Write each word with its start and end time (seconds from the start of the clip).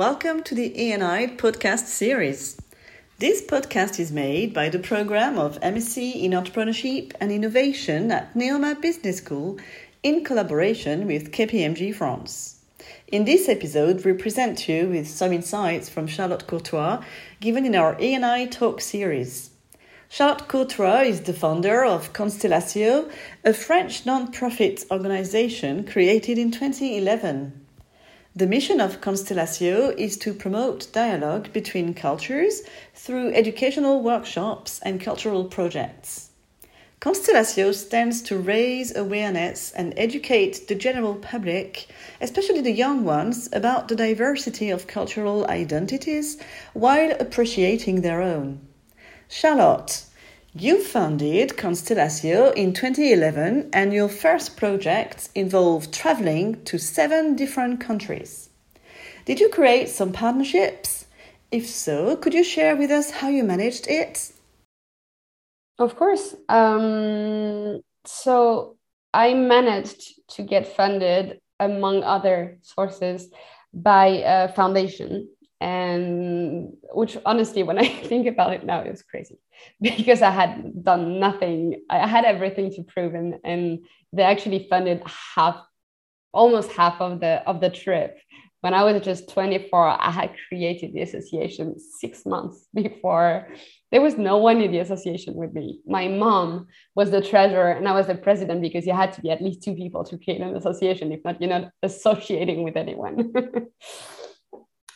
Welcome 0.00 0.44
to 0.44 0.54
the 0.54 0.72
E&I 0.82 1.26
podcast 1.36 1.84
series. 1.84 2.58
This 3.18 3.42
podcast 3.42 4.00
is 4.00 4.10
made 4.10 4.54
by 4.54 4.70
the 4.70 4.78
program 4.78 5.38
of 5.38 5.60
MSc 5.60 5.98
in 5.98 6.30
Entrepreneurship 6.30 7.12
and 7.20 7.30
Innovation 7.30 8.10
at 8.10 8.32
Neoma 8.32 8.80
Business 8.80 9.18
School 9.18 9.58
in 10.02 10.24
collaboration 10.24 11.06
with 11.06 11.32
KPMG 11.32 11.94
France. 11.94 12.60
In 13.08 13.26
this 13.26 13.46
episode, 13.46 14.02
we 14.02 14.14
present 14.14 14.66
you 14.70 14.88
with 14.88 15.06
some 15.06 15.34
insights 15.34 15.90
from 15.90 16.06
Charlotte 16.06 16.46
Courtois 16.46 17.04
given 17.40 17.66
in 17.66 17.74
our 17.74 17.94
E&I 18.00 18.46
Talk 18.46 18.80
series. 18.80 19.50
Charlotte 20.08 20.48
Courtois 20.48 21.02
is 21.02 21.20
the 21.20 21.34
founder 21.34 21.84
of 21.84 22.14
Konstelacio, 22.14 23.12
a 23.44 23.52
French 23.52 24.06
non-profit 24.06 24.86
organization 24.90 25.84
created 25.84 26.38
in 26.38 26.50
2011. 26.50 27.66
The 28.36 28.46
mission 28.46 28.80
of 28.80 29.00
Konstelacio 29.00 29.92
is 29.98 30.16
to 30.18 30.32
promote 30.32 30.92
dialogue 30.92 31.52
between 31.52 31.94
cultures 31.94 32.62
through 32.94 33.34
educational 33.34 34.02
workshops 34.02 34.78
and 34.84 35.00
cultural 35.00 35.46
projects. 35.46 36.30
Konstelacio 37.00 37.74
stands 37.74 38.22
to 38.22 38.38
raise 38.38 38.94
awareness 38.94 39.72
and 39.72 39.92
educate 39.96 40.68
the 40.68 40.76
general 40.76 41.16
public, 41.16 41.88
especially 42.20 42.60
the 42.60 42.70
young 42.70 43.04
ones, 43.04 43.48
about 43.52 43.88
the 43.88 43.96
diversity 43.96 44.70
of 44.70 44.86
cultural 44.86 45.44
identities 45.48 46.38
while 46.72 47.10
appreciating 47.18 48.02
their 48.02 48.22
own. 48.22 48.60
Charlotte, 49.28 50.04
you 50.54 50.82
founded 50.82 51.50
Konstelacio 51.50 52.52
in 52.54 52.72
2011, 52.72 53.70
and 53.72 53.92
your 53.92 54.08
first 54.08 54.56
project 54.56 55.28
involved 55.34 55.94
traveling 55.94 56.64
to 56.64 56.76
seven 56.76 57.36
different 57.36 57.80
countries. 57.80 58.50
Did 59.26 59.38
you 59.38 59.48
create 59.48 59.88
some 59.88 60.12
partnerships? 60.12 61.06
If 61.52 61.68
so, 61.68 62.16
could 62.16 62.34
you 62.34 62.42
share 62.42 62.76
with 62.76 62.90
us 62.90 63.10
how 63.10 63.28
you 63.28 63.44
managed 63.44 63.86
it? 63.88 64.32
Of 65.78 65.94
course. 65.94 66.34
Um, 66.48 67.80
so 68.04 68.76
I 69.14 69.34
managed 69.34 70.20
to 70.30 70.42
get 70.42 70.76
funded, 70.76 71.40
among 71.60 72.02
other 72.02 72.58
sources, 72.62 73.30
by 73.72 74.22
a 74.24 74.48
foundation 74.48 75.28
and 75.60 76.59
which 77.00 77.16
honestly 77.24 77.62
when 77.62 77.78
i 77.78 77.88
think 78.10 78.26
about 78.26 78.52
it 78.52 78.62
now 78.64 78.80
it 78.80 78.90
was 78.90 79.02
crazy. 79.02 79.38
Because 79.80 80.20
i 80.22 80.32
had 80.40 80.50
done 80.90 81.04
nothing. 81.26 81.60
I 81.88 82.06
had 82.14 82.24
everything 82.34 82.68
to 82.76 82.82
prove 82.92 83.12
and, 83.20 83.30
and 83.50 83.62
they 84.14 84.22
actually 84.32 84.60
funded 84.70 84.98
half 85.34 85.56
almost 86.40 86.70
half 86.80 86.96
of 87.00 87.12
the 87.22 87.32
of 87.50 87.56
the 87.64 87.70
trip. 87.82 88.12
When 88.62 88.74
i 88.80 88.82
was 88.88 88.96
just 89.10 89.22
24 89.30 89.88
i 90.08 90.10
had 90.20 90.30
created 90.46 90.88
the 90.92 91.02
association 91.08 91.66
six 92.02 92.12
months 92.34 92.58
before. 92.82 93.48
There 93.92 94.06
was 94.06 94.16
no 94.30 94.36
one 94.48 94.58
in 94.64 94.70
the 94.70 94.82
association 94.86 95.34
with 95.34 95.52
me. 95.58 95.66
My 95.98 96.06
mom 96.06 96.68
was 96.98 97.08
the 97.10 97.22
treasurer 97.30 97.70
and 97.76 97.84
i 97.90 97.94
was 97.98 98.06
the 98.12 98.18
president 98.26 98.58
because 98.66 98.84
you 98.88 98.94
had 99.02 99.12
to 99.14 99.20
be 99.24 99.30
at 99.34 99.44
least 99.46 99.62
two 99.64 99.74
people 99.82 100.02
to 100.04 100.14
create 100.22 100.42
an 100.46 100.54
association 100.60 101.06
if 101.16 101.20
not 101.26 101.40
you're 101.40 101.56
not 101.56 101.66
associating 101.90 102.58
with 102.66 102.76
anyone 102.84 103.16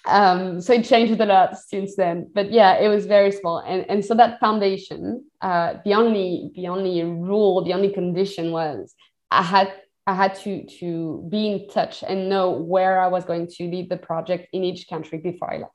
um, 0.07 0.61
so 0.61 0.75
it 0.75 0.85
changed 0.85 1.19
a 1.21 1.27
lot 1.27 1.57
since 1.59 1.97
then. 1.97 2.31
But 2.35 2.51
yeah 2.53 2.79
it 2.79 2.89
was 2.89 3.07
very 3.07 3.33
small. 3.33 3.59
And, 3.59 3.87
and 3.89 4.05
so 4.05 4.15
that 4.15 4.41
foundation 4.41 5.25
uh, 5.41 5.75
the 5.85 5.95
only 5.95 6.51
the 6.55 6.69
only 6.69 7.03
rule 7.03 7.65
the 7.65 7.73
only 7.73 7.93
condition 7.93 8.51
was 8.53 8.95
i 9.31 9.43
had 9.43 9.73
i 10.07 10.15
had 10.15 10.35
to 10.35 10.65
to 10.79 11.27
be 11.31 11.49
in 11.49 11.69
touch 11.69 12.03
and 12.07 12.29
know 12.29 12.51
where 12.51 12.98
i 13.01 13.07
was 13.07 13.25
going 13.25 13.47
to 13.47 13.64
lead 13.64 13.89
the 13.91 13.97
project 13.97 14.48
in 14.53 14.64
each 14.64 14.89
country 14.89 15.19
before 15.19 15.53
i 15.53 15.59
left. 15.59 15.73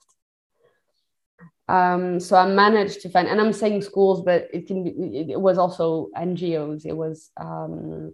Um, 1.68 2.20
so 2.20 2.36
i 2.36 2.48
managed 2.48 3.02
to 3.02 3.10
find 3.10 3.28
and 3.28 3.40
i'm 3.40 3.54
saying 3.54 3.82
schools 3.82 4.24
but 4.24 4.48
it 4.54 4.66
can 4.68 4.84
be 4.84 4.90
it 5.32 5.40
was 5.40 5.58
also 5.58 6.10
ngos 6.18 6.86
it 6.86 6.98
was 6.98 7.30
um, 7.38 8.14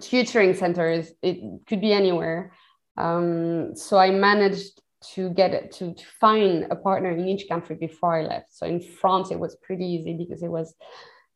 tutoring 0.00 0.54
centers. 0.54 1.12
It 1.22 1.66
could 1.66 1.80
be 1.80 1.92
anywhere. 1.92 2.52
Um, 2.96 3.76
so 3.76 3.96
i 3.96 4.10
managed 4.10 4.80
to 5.00 5.30
get 5.30 5.54
it 5.54 5.72
to, 5.72 5.94
to 5.94 6.04
find 6.20 6.66
a 6.70 6.76
partner 6.76 7.10
in 7.10 7.28
each 7.28 7.48
country 7.48 7.76
before 7.76 8.16
I 8.16 8.22
left. 8.22 8.52
So 8.56 8.66
in 8.66 8.80
France, 8.80 9.30
it 9.30 9.38
was 9.38 9.56
pretty 9.62 9.84
easy 9.86 10.14
because 10.14 10.42
it 10.42 10.50
was 10.50 10.74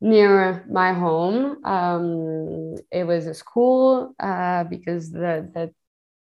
near 0.01 0.67
my 0.71 0.93
home. 0.93 1.65
Um, 1.65 2.75
it 2.91 3.05
was 3.05 3.27
a 3.27 3.35
school 3.35 4.15
uh, 4.19 4.65
because 4.65 5.13
the, 5.13 5.49
the 5.55 5.73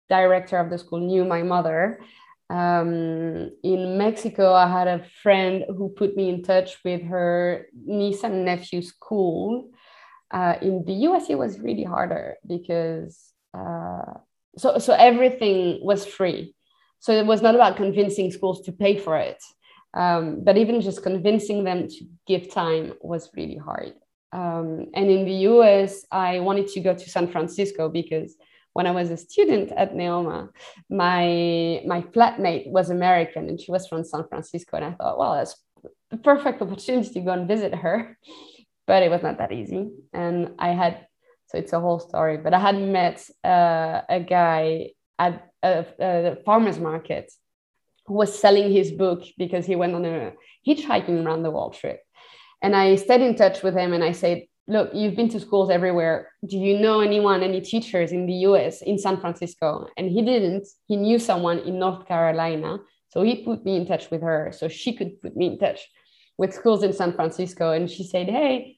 director 0.10 0.58
of 0.58 0.70
the 0.70 0.78
school 0.78 1.00
knew 1.00 1.26
my 1.26 1.42
mother. 1.42 2.00
Um, 2.50 3.50
in 3.64 3.98
Mexico, 3.98 4.54
I 4.54 4.70
had 4.70 4.88
a 4.88 5.06
friend 5.24 5.64
who 5.70 5.90
put 5.90 6.16
me 6.16 6.30
in 6.30 6.44
touch 6.44 6.78
with 6.84 7.02
her 7.04 7.68
niece 7.86 8.24
and 8.24 8.46
nephew 8.46 8.82
school. 8.82 9.72
Uh, 10.30 10.56
in 10.62 10.84
the 10.86 10.94
US, 11.08 11.30
it 11.30 11.38
was 11.38 11.60
really 11.60 11.84
harder 11.84 12.36
because 12.46 13.34
uh, 13.54 14.14
so 14.58 14.78
so 14.78 14.94
everything 14.94 15.80
was 15.82 16.06
free 16.06 16.56
so 17.02 17.12
it 17.12 17.26
was 17.26 17.42
not 17.42 17.56
about 17.56 17.78
convincing 17.78 18.32
schools 18.32 18.62
to 18.62 18.72
pay 18.72 18.98
for 18.98 19.18
it, 19.18 19.44
um, 19.96 20.44
but 20.44 20.56
even 20.56 20.80
just 20.82 21.04
convincing 21.04 21.64
them 21.64 21.88
to 21.88 22.06
give 22.28 22.54
time 22.54 22.94
was 23.02 23.30
really 23.36 23.58
hard. 23.58 23.94
Um, 24.32 24.86
and 24.94 25.10
in 25.10 25.26
the 25.26 25.40
US, 25.52 26.06
I 26.12 26.40
wanted 26.40 26.68
to 26.70 26.80
go 26.80 26.94
to 26.94 27.10
San 27.10 27.28
Francisco 27.28 27.90
because 27.90 28.38
when 28.74 28.88
I 28.88 28.92
was 28.92 29.10
a 29.10 29.18
student 29.18 29.72
at 29.74 29.94
Neoma, 29.96 30.50
my 30.90 31.82
my 31.86 32.02
flatmate 32.14 32.68
was 32.70 32.90
American 32.90 33.50
and 33.50 33.60
she 33.60 33.72
was 33.72 33.88
from 33.88 34.04
San 34.06 34.24
Francisco, 34.30 34.78
and 34.78 34.86
I 34.86 34.92
thought, 34.92 35.18
well, 35.18 35.34
that's 35.34 35.56
the 36.12 36.18
perfect 36.18 36.62
opportunity 36.62 37.10
to 37.10 37.20
go 37.22 37.32
and 37.32 37.48
visit 37.48 37.74
her. 37.76 38.18
But 38.88 39.04
it 39.04 39.12
was 39.12 39.22
not 39.22 39.38
that 39.38 39.54
easy, 39.54 39.90
and 40.12 40.56
I 40.60 40.70
had 40.70 41.08
so 41.46 41.58
it's 41.58 41.72
a 41.72 41.80
whole 41.80 42.00
story. 42.00 42.38
But 42.38 42.54
I 42.54 42.60
had 42.60 42.78
met 42.82 43.24
uh, 43.44 44.02
a 44.10 44.20
guy 44.20 44.92
at 45.20 45.51
a, 45.64 45.86
a 46.00 46.32
uh, 46.32 46.36
farmer's 46.46 46.80
market 46.80 47.32
who 48.06 48.16
was 48.16 48.38
selling 48.38 48.72
his 48.72 48.92
book 48.92 49.24
because 49.38 49.66
he 49.66 49.76
went 49.76 49.96
on 49.96 50.06
a 50.06 50.34
hitchhiking 50.68 51.24
around 51.24 51.44
the 51.44 51.52
world 51.52 51.76
trip. 51.76 52.02
And 52.62 52.76
I 52.76 52.96
stayed 52.96 53.22
in 53.22 53.36
touch 53.36 53.64
with 53.64 53.76
him 53.76 53.94
and 53.94 54.04
I 54.04 54.12
said, 54.12 54.44
Look, 54.68 54.92
you've 54.94 55.16
been 55.16 55.30
to 55.30 55.40
schools 55.40 55.70
everywhere. 55.70 56.32
Do 56.46 56.58
you 56.58 56.80
know 56.80 57.02
anyone, 57.02 57.42
any 57.42 57.62
teachers 57.62 58.12
in 58.12 58.26
the 58.26 58.34
US, 58.48 58.82
in 58.82 58.98
San 59.00 59.20
Francisco? 59.20 59.88
And 59.98 60.10
he 60.10 60.22
didn't. 60.22 60.68
He 60.88 60.96
knew 60.96 61.18
someone 61.20 61.60
in 61.60 61.80
North 61.80 62.08
Carolina. 62.08 62.78
So 63.10 63.24
he 63.24 63.44
put 63.44 63.66
me 63.66 63.76
in 63.76 63.88
touch 63.88 64.10
with 64.12 64.22
her 64.22 64.54
so 64.56 64.68
she 64.68 64.94
could 64.94 65.20
put 65.22 65.36
me 65.36 65.48
in 65.48 65.58
touch 65.58 65.82
with 66.38 66.54
schools 66.54 66.84
in 66.84 66.94
San 66.94 67.14
Francisco. 67.14 67.72
And 67.72 67.90
she 67.90 68.04
said, 68.04 68.30
Hey, 68.30 68.78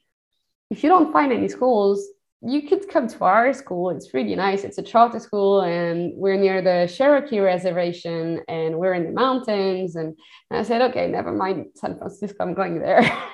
if 0.70 0.84
you 0.84 0.90
don't 0.90 1.14
find 1.14 1.32
any 1.32 1.50
schools, 1.50 2.08
you 2.46 2.68
could 2.68 2.90
come 2.90 3.08
to 3.08 3.24
our 3.24 3.54
school. 3.54 3.90
It's 3.90 4.14
really 4.14 4.36
nice. 4.36 4.64
It's 4.64 4.78
a 4.78 4.84
charter 4.84 5.20
school, 5.20 5.62
and 5.62 6.12
we're 6.16 6.36
near 6.36 6.62
the 6.62 6.92
Cherokee 6.94 7.40
Reservation, 7.40 8.42
and 8.48 8.78
we're 8.78 8.94
in 8.94 9.06
the 9.06 9.12
mountains. 9.12 9.96
And, 9.96 10.16
and 10.50 10.60
I 10.60 10.64
said, 10.64 10.82
okay, 10.82 11.08
never 11.08 11.32
mind 11.32 11.68
San 11.76 11.98
Francisco. 11.98 12.44
I'm 12.44 12.54
going 12.54 12.80
there. 12.80 13.02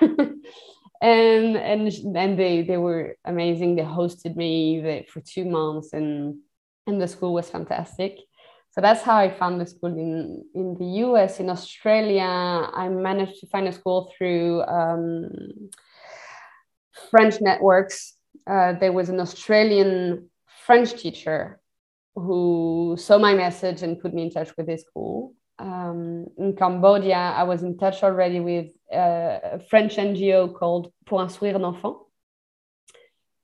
and 1.02 1.56
and 1.56 1.88
and 2.16 2.38
they 2.38 2.62
they 2.62 2.76
were 2.76 3.16
amazing. 3.24 3.74
They 3.74 3.82
hosted 3.82 4.36
me 4.36 5.04
for 5.12 5.20
two 5.20 5.44
months, 5.44 5.92
and 5.92 6.38
and 6.86 7.00
the 7.00 7.08
school 7.08 7.34
was 7.34 7.50
fantastic. 7.50 8.18
So 8.70 8.80
that's 8.80 9.02
how 9.02 9.16
I 9.16 9.30
found 9.30 9.60
the 9.60 9.66
school 9.66 9.90
in 9.90 10.44
in 10.54 10.76
the 10.78 11.00
U.S. 11.06 11.40
In 11.40 11.50
Australia, 11.50 12.22
I 12.22 12.88
managed 12.88 13.40
to 13.40 13.48
find 13.48 13.66
a 13.66 13.72
school 13.72 14.12
through 14.16 14.62
um, 14.62 15.30
French 17.10 17.40
networks 17.40 18.14
uh, 18.46 18.72
there 18.74 18.92
was 18.92 19.08
an 19.08 19.20
Australian 19.20 20.28
French 20.66 20.94
teacher 21.00 21.60
who 22.14 22.96
saw 22.98 23.18
my 23.18 23.34
message 23.34 23.82
and 23.82 24.00
put 24.00 24.12
me 24.12 24.22
in 24.22 24.30
touch 24.30 24.50
with 24.56 24.68
his 24.68 24.82
school. 24.82 25.34
Um, 25.58 26.26
in 26.38 26.56
Cambodia, 26.56 27.16
I 27.16 27.42
was 27.44 27.62
in 27.62 27.76
touch 27.76 28.02
already 28.02 28.40
with 28.40 28.72
uh, 28.92 29.38
a 29.56 29.60
French 29.68 29.96
NGO 29.96 30.54
called 30.54 30.92
Pour 31.06 31.20
un 31.20 31.28
sourire 31.28 31.58
d'enfant. 31.58 31.98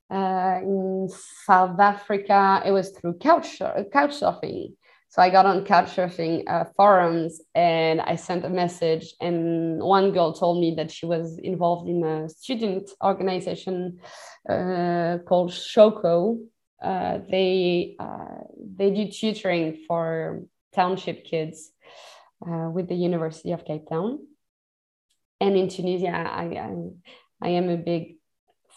Uh, 0.09 0.61
in 0.63 1.09
South 1.45 1.79
Africa, 1.81 2.63
it 2.65 2.71
was 2.71 2.91
through 2.91 3.15
couch, 3.15 3.59
couch 3.93 4.21
surfing. 4.21 4.75
So 5.17 5.23
I 5.23 5.31
got 5.31 5.47
on 5.47 5.65
couchsurfing 5.65 6.43
uh, 6.47 6.65
forums 6.77 7.41
and 7.55 8.03
I 8.03 8.17
sent 8.17 8.45
a 8.45 8.51
message, 8.51 9.15
and 9.19 9.83
one 9.83 10.13
girl 10.13 10.35
told 10.35 10.61
me 10.61 10.75
that 10.75 10.91
she 10.91 11.07
was 11.07 11.39
involved 11.39 11.89
in 11.89 12.05
a 12.05 12.29
student 12.29 12.91
organization 13.03 13.99
uh, 14.47 15.17
called 15.27 15.53
SHAWCO. 15.53 16.39
Uh, 16.85 17.19
they 17.31 17.97
uh, 17.99 18.45
they 18.77 18.91
do 18.91 19.11
tutoring 19.11 19.85
for 19.89 20.43
township 20.75 21.25
kids 21.25 21.73
uh, 22.47 22.69
with 22.71 22.87
the 22.87 22.95
University 22.95 23.53
of 23.53 23.65
Cape 23.65 23.89
Town. 23.89 24.19
And 25.41 25.57
in 25.57 25.71
Tunisia, 25.71 26.11
I, 26.11 26.45
I, 26.45 26.75
I 27.41 27.49
am 27.53 27.71
a 27.71 27.79
big 27.79 28.17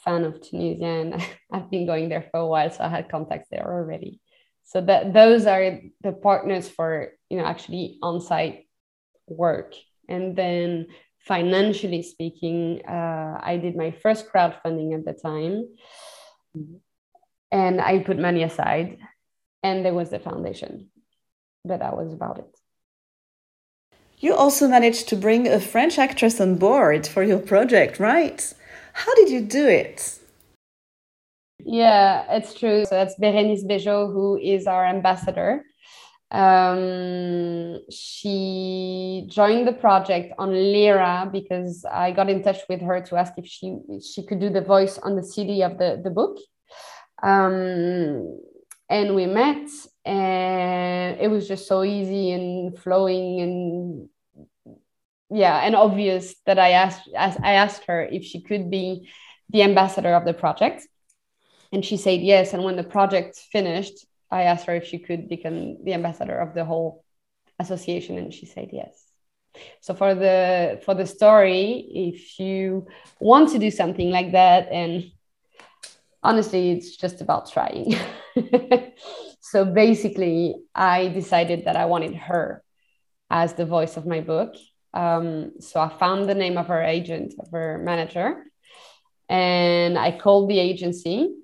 fan 0.06 0.24
of 0.24 0.40
Tunisia, 0.40 0.86
and 0.86 1.22
I've 1.52 1.70
been 1.70 1.86
going 1.86 2.08
there 2.08 2.30
for 2.32 2.40
a 2.40 2.48
while, 2.48 2.72
so 2.72 2.86
I 2.86 2.88
had 2.88 3.10
contacts 3.10 3.50
there 3.52 3.70
already. 3.70 4.22
So 4.70 4.82
that 4.82 5.14
those 5.14 5.48
are 5.48 5.82
the 6.02 6.12
partners 6.12 6.70
for 6.70 7.14
you 7.28 7.38
know 7.38 7.46
actually 7.46 7.98
on-site 8.04 8.68
work. 9.28 9.74
And 10.08 10.36
then 10.36 10.88
financially 11.26 12.04
speaking, 12.04 12.82
uh, 12.88 13.40
I 13.42 13.58
did 13.58 13.76
my 13.76 13.92
first 13.92 14.32
crowdfunding 14.32 14.94
at 14.94 15.06
the 15.06 15.14
time, 15.14 15.70
and 17.52 17.82
I 17.82 18.00
put 18.00 18.20
money 18.20 18.44
aside, 18.44 19.00
and 19.64 19.84
there 19.84 19.94
was 19.96 20.12
the 20.12 20.20
foundation. 20.20 20.92
But 21.66 21.80
that 21.80 21.98
was 21.98 22.14
about 22.14 22.38
it. 22.38 22.56
You 24.20 24.36
also 24.36 24.68
managed 24.68 25.10
to 25.10 25.16
bring 25.16 25.48
a 25.48 25.60
French 25.60 25.98
actress 25.98 26.40
on 26.40 26.58
board 26.58 27.08
for 27.08 27.24
your 27.24 27.40
project, 27.40 28.00
right? 28.00 28.54
How 28.94 29.16
did 29.16 29.30
you 29.30 29.42
do 29.42 29.68
it? 29.68 30.20
Yeah, 31.72 32.26
it's 32.36 32.56
true. 32.56 32.84
So 32.86 32.96
that's 32.96 33.16
Bérénice 33.20 33.64
Bejo, 33.64 34.12
who 34.12 34.38
is 34.38 34.66
our 34.66 34.86
ambassador. 34.88 35.64
Um, 36.32 37.80
she 37.92 39.26
joined 39.28 39.68
the 39.68 39.74
project 39.74 40.34
on 40.40 40.52
Lyra 40.52 41.30
because 41.32 41.86
I 41.86 42.12
got 42.12 42.28
in 42.30 42.42
touch 42.42 42.60
with 42.70 42.82
her 42.82 43.02
to 43.02 43.18
ask 43.18 43.34
if 43.38 43.46
she 43.46 43.78
she 44.02 44.26
could 44.26 44.40
do 44.40 44.50
the 44.50 44.62
voice 44.62 44.98
on 44.98 45.16
the 45.16 45.24
CD 45.24 45.62
of 45.62 45.78
the 45.78 46.02
the 46.04 46.10
book. 46.10 46.38
Um, 47.22 48.40
and 48.90 49.14
we 49.14 49.28
met, 49.28 49.70
and 50.06 51.20
it 51.22 51.30
was 51.30 51.48
just 51.48 51.68
so 51.68 51.84
easy 51.84 52.32
and 52.32 52.78
flowing 52.80 53.42
and 53.42 54.10
yeah, 55.30 55.60
and 55.60 55.76
obvious 55.76 56.36
that 56.46 56.58
I 56.58 56.72
asked 56.72 57.08
as 57.16 57.38
I 57.44 57.54
asked 57.54 57.84
her 57.88 58.02
if 58.04 58.24
she 58.24 58.42
could 58.42 58.70
be 58.72 59.10
the 59.50 59.64
ambassador 59.64 60.14
of 60.16 60.26
the 60.26 60.34
project 60.34 60.88
and 61.72 61.86
she 61.86 61.98
said 61.98 62.22
yes. 62.22 62.54
And 62.54 62.64
when 62.64 62.76
the 62.76 62.84
project 62.84 63.38
finished, 63.52 64.06
I 64.32 64.44
asked 64.44 64.66
her 64.66 64.76
if 64.76 64.86
she 64.86 65.00
could 65.00 65.30
become 65.30 65.84
the 65.84 65.94
ambassador 65.94 66.38
of 66.38 66.54
the 66.54 66.66
whole 66.66 67.04
association, 67.60 68.18
and 68.18 68.34
she 68.34 68.46
said 68.46 68.70
yes. 68.72 69.06
So 69.82 69.94
for 69.94 70.14
the 70.16 70.82
for 70.86 70.94
the 70.94 71.06
story, 71.06 71.86
if 71.92 72.40
you 72.40 72.88
want 73.20 73.50
to 73.50 73.60
do 73.60 73.72
something 73.72 74.10
like 74.12 74.32
that, 74.34 74.70
and 74.72 75.12
honestly, 76.22 76.72
it's 76.72 76.96
just 76.96 77.22
about 77.22 77.52
trying. 77.52 77.96
so 79.40 79.66
basically, 79.66 80.56
I 80.76 81.08
decided 81.10 81.66
that 81.66 81.76
I 81.76 81.86
wanted 81.86 82.16
her 82.16 82.64
as 83.30 83.54
the 83.54 83.66
voice 83.66 83.98
of 83.98 84.06
my 84.06 84.22
book. 84.22 84.56
Um, 84.94 85.54
so 85.60 85.80
I 85.80 85.90
found 85.90 86.28
the 86.28 86.36
name 86.36 86.58
of 86.58 86.68
her 86.68 86.82
agent, 86.82 87.34
of 87.40 87.52
her 87.52 87.80
manager, 87.80 88.44
and 89.28 89.98
I 89.98 90.18
called 90.18 90.50
the 90.50 90.60
agency 90.60 91.36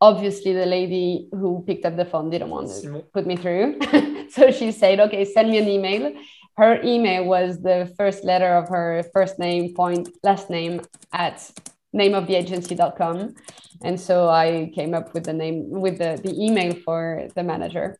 obviously 0.00 0.52
the 0.52 0.66
lady 0.66 1.28
who 1.32 1.62
picked 1.66 1.84
up 1.84 1.96
the 1.96 2.04
phone 2.04 2.30
didn't 2.30 2.50
want 2.50 2.68
to 2.68 3.04
put 3.12 3.26
me 3.26 3.36
through. 3.36 3.78
So 4.30 4.52
she 4.52 4.70
said 4.70 5.00
okay 5.00 5.24
send 5.24 5.50
me 5.50 5.58
an 5.58 5.68
email. 5.68 6.12
Her 6.56 6.80
email 6.84 7.24
was 7.24 7.60
the 7.60 7.92
first 7.98 8.22
letter 8.22 8.54
of 8.54 8.68
her 8.68 9.02
first 9.12 9.40
name 9.40 9.74
point 9.74 10.08
last 10.22 10.50
name 10.50 10.82
at 11.12 11.50
nameoftheagency.com 11.92 13.34
and 13.82 13.98
so 13.98 14.28
i 14.28 14.70
came 14.74 14.94
up 14.94 15.12
with 15.14 15.24
the 15.24 15.32
name 15.32 15.68
with 15.68 15.98
the, 15.98 16.20
the 16.22 16.32
email 16.40 16.74
for 16.84 17.26
the 17.34 17.42
manager. 17.42 17.98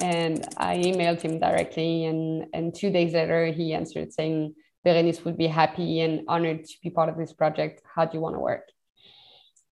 And 0.00 0.44
i 0.56 0.78
emailed 0.78 1.20
him 1.20 1.38
directly. 1.38 2.06
And 2.06 2.46
and 2.54 2.74
two 2.74 2.90
days 2.90 3.12
later 3.12 3.46
he 3.46 3.74
answered 3.74 4.14
saying 4.14 4.54
Berenice 4.82 5.24
would 5.24 5.36
be 5.36 5.48
happy 5.48 6.00
and 6.00 6.22
honored 6.26 6.64
to 6.64 6.74
be 6.82 6.90
part 6.90 7.10
of 7.10 7.18
this 7.18 7.34
project. 7.34 7.82
How 7.94 8.06
do 8.06 8.16
you 8.16 8.22
want 8.22 8.36
to 8.36 8.40
work? 8.40 8.66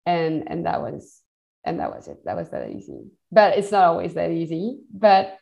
And 0.04 0.50
and 0.50 0.66
that 0.66 0.80
was 0.80 1.22
and 1.64 1.81
that 1.81 1.94
was 1.94 2.09
it. 2.09 2.25
That 2.25 2.37
was 2.37 2.50
that 2.50 2.70
easy. 2.70 3.11
But 3.31 3.59
it's 3.59 3.73
not 3.73 3.85
always 3.85 4.14
that 4.14 4.31
easy 4.31 4.81
but 4.93 5.38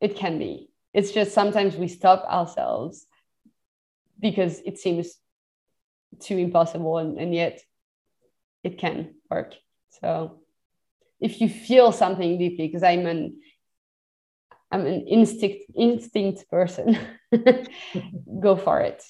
it 0.00 0.16
can 0.16 0.38
be. 0.38 0.70
It's 0.92 1.10
just 1.10 1.32
sometimes 1.32 1.76
we 1.76 1.88
stop 1.88 2.24
ourselves 2.24 3.06
because 4.20 4.60
it 4.60 4.78
seems 4.78 5.14
too 6.20 6.36
impossible 6.36 6.98
and, 6.98 7.18
and 7.18 7.34
yet 7.34 7.60
it 8.62 8.78
can 8.78 9.14
work. 9.30 9.54
So 10.00 10.40
if 11.20 11.40
you 11.40 11.48
feel 11.48 11.90
something 11.92 12.38
deeply 12.38 12.66
because 12.68 12.82
i'm 12.82 13.06
an 13.06 13.40
i'm 14.70 14.86
an 14.86 15.06
instinct 15.06 15.64
instinct 15.76 16.48
person 16.50 16.98
go 18.40 18.56
for 18.56 18.80
it. 18.80 19.02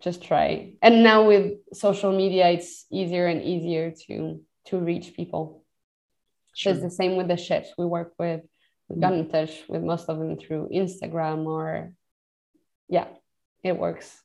Just 0.00 0.22
try. 0.22 0.74
And 0.80 1.02
now 1.02 1.26
with 1.26 1.58
social 1.72 2.12
media 2.12 2.48
it's 2.50 2.86
easier 2.92 3.26
and 3.26 3.42
easier 3.42 3.92
to 4.06 4.40
to 4.66 4.78
reach 4.78 5.14
people 5.14 5.57
Sure. 6.58 6.72
It's 6.72 6.82
the 6.82 6.90
same 6.90 7.14
with 7.14 7.28
the 7.28 7.36
chefs 7.36 7.72
we 7.78 7.86
work 7.86 8.14
with. 8.18 8.40
We 8.88 9.00
got 9.00 9.12
in 9.12 9.28
touch 9.28 9.62
with 9.68 9.84
most 9.84 10.08
of 10.08 10.18
them 10.18 10.36
through 10.36 10.70
Instagram 10.74 11.46
or, 11.46 11.92
yeah, 12.88 13.06
it 13.62 13.78
works. 13.78 14.20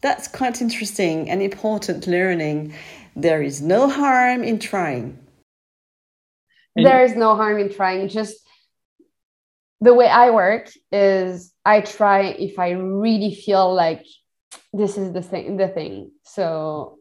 That's 0.00 0.26
quite 0.26 0.62
interesting 0.62 1.28
and 1.28 1.42
important 1.42 2.06
learning. 2.06 2.72
There 3.14 3.42
is 3.42 3.60
no 3.60 3.90
harm 3.90 4.42
in 4.42 4.58
trying. 4.58 5.18
There 6.74 7.04
is 7.04 7.14
no 7.14 7.36
harm 7.36 7.58
in 7.58 7.70
trying. 7.70 8.08
Just 8.08 8.38
the 9.82 9.92
way 9.92 10.08
I 10.08 10.30
work 10.30 10.70
is 10.90 11.52
I 11.62 11.82
try 11.82 12.22
if 12.22 12.58
I 12.58 12.70
really 12.70 13.34
feel 13.34 13.74
like 13.74 14.06
this 14.72 14.96
is 14.96 15.12
the 15.12 15.20
thing 15.20 15.58
the 15.58 15.68
thing. 15.68 16.12
So 16.22 17.00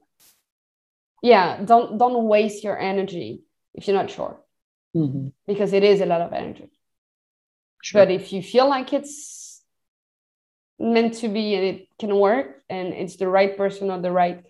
yeah, 1.24 1.64
don't 1.64 1.98
don't 1.98 2.26
waste 2.26 2.62
your 2.66 2.78
energy 2.78 3.44
if 3.80 3.88
you're 3.88 3.96
not 3.96 4.12
sure 4.12 4.38
mm-hmm. 4.96 5.30
because 5.48 5.74
it 5.74 5.84
is 5.84 6.02
a 6.02 6.06
lot 6.06 6.22
of 6.22 6.34
energy 6.34 6.70
sure. 7.82 8.02
but 8.02 8.12
if 8.12 8.34
you 8.34 8.44
feel 8.44 8.68
like 8.68 8.92
it's 8.94 9.62
meant 10.78 11.14
to 11.16 11.28
be 11.28 11.56
and 11.56 11.64
it 11.64 11.88
can 11.98 12.16
work 12.16 12.62
and 12.70 12.94
it's 12.94 13.16
the 13.16 13.28
right 13.28 13.58
person 13.58 13.90
or 13.90 14.00
the 14.02 14.12
right 14.12 14.46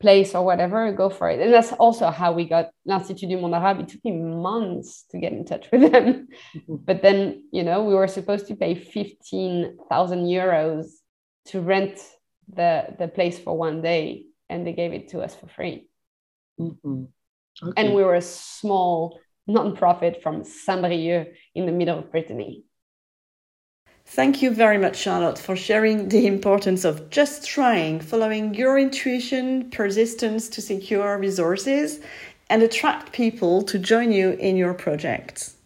place 0.00 0.34
or 0.34 0.44
whatever 0.44 0.92
go 0.92 1.08
for 1.08 1.30
it 1.30 1.40
and 1.40 1.52
that's 1.52 1.72
also 1.72 2.10
how 2.10 2.32
we 2.32 2.44
got 2.44 2.70
l'institut 2.84 3.28
du 3.28 3.38
monde 3.38 3.54
arabe 3.54 3.80
it 3.80 3.88
took 3.88 4.04
me 4.04 4.12
months 4.12 5.04
to 5.10 5.18
get 5.18 5.32
in 5.32 5.44
touch 5.44 5.70
with 5.70 5.92
them 5.92 6.28
mm-hmm. 6.56 6.76
but 6.88 7.02
then 7.02 7.44
you 7.52 7.62
know 7.62 7.84
we 7.84 7.94
were 7.94 8.08
supposed 8.08 8.46
to 8.48 8.56
pay 8.56 8.74
15000 8.74 10.26
euros 10.26 10.86
to 11.46 11.60
rent 11.60 11.98
the 12.52 12.72
the 12.98 13.08
place 13.08 13.38
for 13.38 13.56
one 13.56 13.80
day 13.80 14.26
and 14.48 14.66
they 14.66 14.72
gave 14.72 14.92
it 14.92 15.08
to 15.08 15.20
us 15.20 15.34
for 15.34 15.46
free 15.46 15.86
mm-hmm. 16.58 17.04
Okay. 17.60 17.72
And 17.76 17.94
we 17.94 18.04
were 18.04 18.14
a 18.14 18.22
small 18.22 19.20
non-profit 19.46 20.22
from 20.22 20.44
Saint-Brieuc 20.44 21.34
in 21.54 21.66
the 21.66 21.72
middle 21.72 21.98
of 21.98 22.10
Brittany. 22.10 22.64
Thank 24.04 24.42
you 24.42 24.50
very 24.50 24.78
much, 24.78 24.96
Charlotte, 24.96 25.38
for 25.38 25.56
sharing 25.56 26.08
the 26.08 26.26
importance 26.26 26.84
of 26.84 27.08
just 27.10 27.46
trying, 27.46 28.00
following 28.00 28.52
your 28.54 28.78
intuition, 28.78 29.70
persistence 29.70 30.48
to 30.50 30.60
secure 30.60 31.18
resources, 31.18 32.00
and 32.50 32.62
attract 32.62 33.12
people 33.12 33.62
to 33.62 33.78
join 33.78 34.12
you 34.12 34.32
in 34.32 34.56
your 34.56 34.74
projects. 34.74 35.56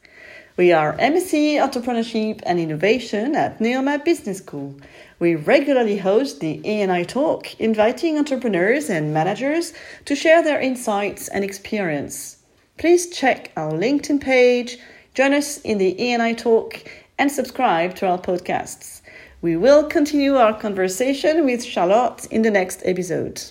We 0.56 0.72
are 0.72 0.96
MSc 0.96 1.56
Entrepreneurship 1.56 2.40
and 2.46 2.58
Innovation 2.58 3.36
at 3.36 3.58
Neoma 3.58 4.02
Business 4.02 4.38
School. 4.38 4.74
We 5.18 5.34
regularly 5.34 5.98
host 5.98 6.40
the 6.40 6.62
E&I 6.66 7.02
Talk, 7.02 7.60
inviting 7.60 8.16
entrepreneurs 8.16 8.88
and 8.88 9.12
managers 9.12 9.74
to 10.06 10.16
share 10.16 10.42
their 10.42 10.58
insights 10.58 11.28
and 11.28 11.44
experience. 11.44 12.38
Please 12.78 13.10
check 13.10 13.52
our 13.54 13.70
LinkedIn 13.72 14.22
page, 14.22 14.78
join 15.12 15.34
us 15.34 15.58
in 15.58 15.76
the 15.76 16.02
E&I 16.02 16.32
Talk, 16.32 16.82
and 17.18 17.30
subscribe 17.30 17.94
to 17.96 18.06
our 18.06 18.18
podcasts. 18.18 19.02
We 19.42 19.58
will 19.58 19.84
continue 19.84 20.36
our 20.36 20.58
conversation 20.58 21.44
with 21.44 21.62
Charlotte 21.62 22.24
in 22.30 22.40
the 22.40 22.50
next 22.50 22.80
episode. 22.86 23.42